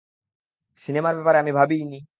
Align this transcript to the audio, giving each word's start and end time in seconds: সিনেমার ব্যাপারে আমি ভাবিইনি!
সিনেমার 0.79 1.13
ব্যাপারে 1.15 1.37
আমি 1.39 1.51
ভাবিইনি! 1.51 1.99